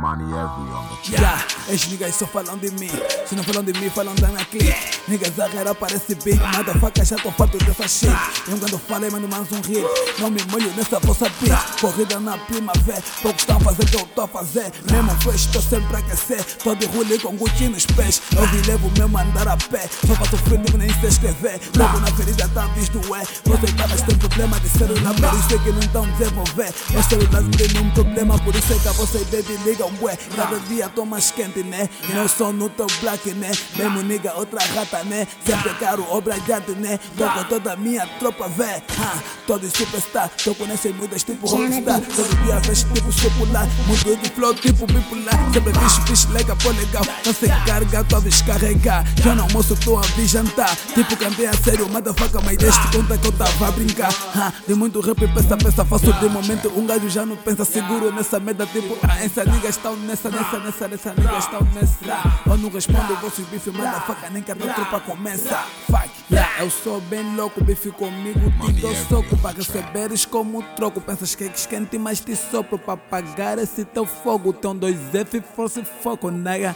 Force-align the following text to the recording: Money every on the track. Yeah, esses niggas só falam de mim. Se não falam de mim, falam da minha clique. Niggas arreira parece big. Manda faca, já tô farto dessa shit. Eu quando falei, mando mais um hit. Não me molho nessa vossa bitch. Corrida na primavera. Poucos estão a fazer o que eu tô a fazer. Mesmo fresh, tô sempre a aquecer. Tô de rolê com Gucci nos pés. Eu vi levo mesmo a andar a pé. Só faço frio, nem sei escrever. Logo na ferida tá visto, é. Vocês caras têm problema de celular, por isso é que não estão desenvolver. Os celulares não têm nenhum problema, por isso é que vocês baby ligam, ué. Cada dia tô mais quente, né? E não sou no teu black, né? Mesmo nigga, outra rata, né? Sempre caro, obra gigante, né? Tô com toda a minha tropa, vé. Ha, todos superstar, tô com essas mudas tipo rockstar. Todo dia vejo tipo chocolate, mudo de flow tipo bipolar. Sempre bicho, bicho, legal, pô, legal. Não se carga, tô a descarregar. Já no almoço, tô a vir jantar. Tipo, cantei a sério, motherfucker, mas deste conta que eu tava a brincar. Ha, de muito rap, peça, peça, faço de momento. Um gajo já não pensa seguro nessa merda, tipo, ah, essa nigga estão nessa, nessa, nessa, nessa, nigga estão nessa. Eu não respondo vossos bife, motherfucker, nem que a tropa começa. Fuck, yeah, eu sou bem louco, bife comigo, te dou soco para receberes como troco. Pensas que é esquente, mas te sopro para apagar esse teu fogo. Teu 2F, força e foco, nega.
Money 0.00 0.24
every 0.24 0.70
on 0.72 0.84
the 0.88 0.96
track. 1.02 1.20
Yeah, 1.20 1.74
esses 1.74 1.88
niggas 1.90 2.14
só 2.14 2.26
falam 2.26 2.58
de 2.58 2.70
mim. 2.72 2.90
Se 3.26 3.34
não 3.34 3.42
falam 3.42 3.64
de 3.64 3.72
mim, 3.72 3.90
falam 3.90 4.14
da 4.16 4.28
minha 4.28 4.44
clique. 4.44 4.74
Niggas 5.08 5.38
arreira 5.38 5.74
parece 5.74 6.14
big. 6.16 6.38
Manda 6.38 6.74
faca, 6.74 7.04
já 7.04 7.16
tô 7.16 7.30
farto 7.32 7.58
dessa 7.58 7.88
shit. 7.88 8.12
Eu 8.48 8.58
quando 8.58 8.78
falei, 8.78 9.10
mando 9.10 9.28
mais 9.28 9.50
um 9.52 9.60
hit. 9.62 9.86
Não 10.18 10.30
me 10.30 10.42
molho 10.50 10.70
nessa 10.76 10.98
vossa 11.00 11.28
bitch. 11.40 11.80
Corrida 11.80 12.20
na 12.20 12.36
primavera. 12.38 13.02
Poucos 13.22 13.42
estão 13.42 13.56
a 13.56 13.60
fazer 13.60 13.82
o 13.82 13.86
que 13.86 13.96
eu 13.96 14.06
tô 14.06 14.22
a 14.22 14.28
fazer. 14.28 14.72
Mesmo 14.90 15.10
fresh, 15.22 15.46
tô 15.46 15.60
sempre 15.60 15.96
a 15.96 15.98
aquecer. 15.98 16.44
Tô 16.62 16.74
de 16.74 16.86
rolê 16.86 17.18
com 17.18 17.36
Gucci 17.36 17.68
nos 17.68 17.86
pés. 17.86 18.20
Eu 18.36 18.46
vi 18.48 18.62
levo 18.68 18.90
mesmo 18.98 19.16
a 19.16 19.22
andar 19.22 19.48
a 19.48 19.56
pé. 19.56 19.88
Só 20.06 20.14
faço 20.14 20.36
frio, 20.38 20.60
nem 20.76 20.92
sei 21.00 21.08
escrever. 21.08 21.60
Logo 21.76 22.00
na 22.00 22.06
ferida 22.08 22.48
tá 22.48 22.66
visto, 22.74 22.98
é. 22.98 23.24
Vocês 23.44 23.72
caras 23.72 24.02
têm 24.02 24.18
problema 24.18 24.60
de 24.60 24.68
celular, 24.68 25.14
por 25.14 25.38
isso 25.38 25.54
é 25.54 25.58
que 25.58 25.72
não 25.72 25.80
estão 25.80 26.10
desenvolver. 26.12 26.74
Os 26.98 27.06
celulares 27.06 27.46
não 27.46 27.50
têm 27.50 27.68
nenhum 27.68 27.90
problema, 27.90 28.38
por 28.38 28.54
isso 28.54 28.72
é 28.72 28.78
que 28.78 28.88
vocês 28.96 29.22
baby 29.24 29.56
ligam, 29.64 29.85
ué. 30.00 30.16
Cada 30.34 30.58
dia 30.60 30.88
tô 30.88 31.04
mais 31.04 31.30
quente, 31.30 31.62
né? 31.62 31.88
E 32.08 32.12
não 32.12 32.28
sou 32.28 32.52
no 32.52 32.68
teu 32.68 32.86
black, 33.00 33.30
né? 33.34 33.50
Mesmo 33.76 34.02
nigga, 34.02 34.34
outra 34.34 34.60
rata, 34.74 35.04
né? 35.04 35.26
Sempre 35.44 35.74
caro, 35.74 36.06
obra 36.10 36.34
gigante, 36.46 36.72
né? 36.72 36.98
Tô 37.16 37.28
com 37.28 37.44
toda 37.44 37.72
a 37.72 37.76
minha 37.76 38.06
tropa, 38.18 38.48
vé. 38.48 38.82
Ha, 38.98 39.18
todos 39.46 39.72
superstar, 39.72 40.30
tô 40.42 40.54
com 40.54 40.64
essas 40.66 40.94
mudas 40.94 41.22
tipo 41.22 41.46
rockstar. 41.46 42.00
Todo 42.00 42.44
dia 42.44 42.58
vejo 42.60 42.86
tipo 42.94 43.12
chocolate, 43.12 43.70
mudo 43.86 44.16
de 44.16 44.30
flow 44.30 44.54
tipo 44.54 44.86
bipolar. 44.86 45.52
Sempre 45.52 45.72
bicho, 45.72 46.00
bicho, 46.02 46.32
legal, 46.32 46.56
pô, 46.62 46.70
legal. 46.70 47.02
Não 47.24 47.34
se 47.34 47.48
carga, 47.66 48.04
tô 48.04 48.16
a 48.16 48.20
descarregar. 48.20 49.04
Já 49.22 49.34
no 49.34 49.42
almoço, 49.42 49.76
tô 49.84 49.98
a 49.98 50.02
vir 50.02 50.26
jantar. 50.26 50.74
Tipo, 50.94 51.16
cantei 51.16 51.46
a 51.46 51.52
sério, 51.52 51.88
motherfucker, 51.88 52.40
mas 52.44 52.56
deste 52.56 52.96
conta 52.96 53.18
que 53.18 53.26
eu 53.26 53.32
tava 53.32 53.68
a 53.68 53.70
brincar. 53.70 54.12
Ha, 54.34 54.52
de 54.66 54.74
muito 54.74 55.00
rap, 55.00 55.18
peça, 55.28 55.56
peça, 55.56 55.84
faço 55.84 56.12
de 56.12 56.28
momento. 56.28 56.72
Um 56.76 56.86
gajo 56.86 57.08
já 57.08 57.26
não 57.26 57.36
pensa 57.36 57.64
seguro 57.64 58.12
nessa 58.12 58.38
merda, 58.38 58.66
tipo, 58.66 58.96
ah, 59.02 59.22
essa 59.22 59.44
nigga 59.44 59.68
estão 59.76 59.96
nessa, 59.96 60.30
nessa, 60.30 60.58
nessa, 60.58 60.88
nessa, 60.88 61.14
nigga 61.14 61.38
estão 61.38 61.60
nessa. 61.74 61.96
Eu 62.46 62.56
não 62.56 62.70
respondo 62.70 63.14
vossos 63.16 63.46
bife, 63.46 63.70
motherfucker, 63.70 64.32
nem 64.32 64.42
que 64.42 64.52
a 64.52 64.56
tropa 64.56 65.00
começa. 65.00 65.56
Fuck, 65.86 66.10
yeah, 66.30 66.62
eu 66.62 66.70
sou 66.70 67.00
bem 67.02 67.36
louco, 67.36 67.62
bife 67.62 67.90
comigo, 67.92 68.40
te 68.64 68.72
dou 68.80 68.94
soco 69.08 69.36
para 69.38 69.56
receberes 69.56 70.24
como 70.24 70.62
troco. 70.74 71.00
Pensas 71.00 71.34
que 71.34 71.44
é 71.44 71.48
esquente, 71.48 71.98
mas 71.98 72.20
te 72.20 72.34
sopro 72.34 72.78
para 72.78 72.94
apagar 72.94 73.58
esse 73.58 73.84
teu 73.84 74.06
fogo. 74.06 74.52
Teu 74.52 74.74
2F, 74.74 75.42
força 75.54 75.80
e 75.80 75.84
foco, 75.84 76.30
nega. 76.30 76.74